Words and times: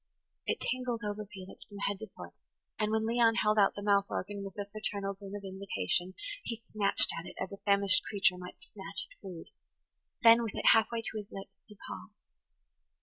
It 0.47 0.59
tingled 0.59 1.01
over 1.05 1.27
Felix 1.27 1.63
from 1.65 1.77
head 1.87 1.99
to 1.99 2.07
foot; 2.17 2.33
and, 2.79 2.91
when 2.91 3.05
Leon 3.05 3.35
held 3.35 3.59
out 3.59 3.75
the 3.75 3.83
mouth 3.83 4.07
organ 4.09 4.43
with 4.43 4.57
a 4.57 4.65
fraternal 4.67 5.13
grin 5.13 5.35
of 5.35 5.43
invitation, 5.43 6.15
he 6.43 6.55
snatched 6.55 7.11
at 7.19 7.27
it 7.27 7.35
as 7.39 7.51
a 7.51 7.57
famished 7.65 8.03
creature 8.05 8.39
might 8.39 8.63
snatch 8.63 9.05
at 9.05 9.19
food. 9.21 9.49
Then, 10.23 10.41
with 10.41 10.55
it 10.55 10.69
half 10.73 10.87
way 10.91 11.03
to 11.03 11.17
his 11.19 11.27
lips, 11.31 11.59
he 11.67 11.77
paused. 11.87 12.39